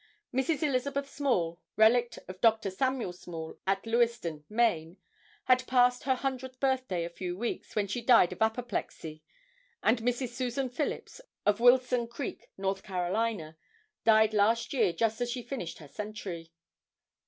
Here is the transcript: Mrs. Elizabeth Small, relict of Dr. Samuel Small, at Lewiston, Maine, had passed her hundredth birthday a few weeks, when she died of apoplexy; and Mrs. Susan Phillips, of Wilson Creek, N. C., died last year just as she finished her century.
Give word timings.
Mrs. 0.33 0.63
Elizabeth 0.63 1.07
Small, 1.07 1.61
relict 1.77 2.17
of 2.27 2.41
Dr. 2.41 2.71
Samuel 2.71 3.13
Small, 3.13 3.59
at 3.67 3.85
Lewiston, 3.85 4.43
Maine, 4.49 4.97
had 5.43 5.67
passed 5.67 6.05
her 6.05 6.15
hundredth 6.15 6.59
birthday 6.59 7.03
a 7.05 7.09
few 7.11 7.37
weeks, 7.37 7.75
when 7.75 7.85
she 7.85 8.01
died 8.01 8.33
of 8.33 8.41
apoplexy; 8.41 9.21
and 9.83 9.99
Mrs. 10.01 10.29
Susan 10.29 10.69
Phillips, 10.71 11.21
of 11.45 11.59
Wilson 11.59 12.07
Creek, 12.07 12.49
N. 12.57 12.75
C., 12.75 13.49
died 14.03 14.33
last 14.33 14.73
year 14.73 14.91
just 14.91 15.21
as 15.21 15.29
she 15.29 15.43
finished 15.43 15.77
her 15.77 15.87
century. 15.87 16.51